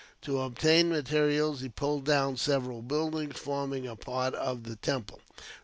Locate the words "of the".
4.33-4.77